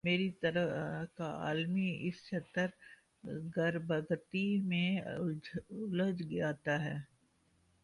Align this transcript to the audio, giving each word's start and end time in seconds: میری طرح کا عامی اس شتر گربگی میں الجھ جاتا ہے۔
میری 0.03 0.29
طرح 0.31 0.65
کا 1.13 1.25
عامی 1.47 1.89
اس 2.01 2.15
شتر 2.27 2.67
گربگی 3.57 4.61
میں 4.61 5.01
الجھ 5.01 6.23
جاتا 6.23 6.83
ہے۔ 6.85 6.97